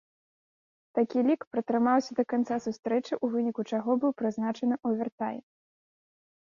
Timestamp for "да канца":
2.21-2.55